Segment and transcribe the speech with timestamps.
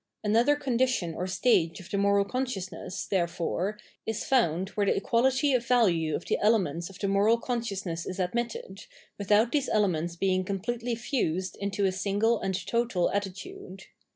[0.23, 5.53] Another condition or stage of the moral con sciousness, therefore, is found where the equality
[5.53, 8.85] of value of the elements of the moral consciousness is admitted,
[9.19, 13.83] without these elements being completely fused into a single and total attitude.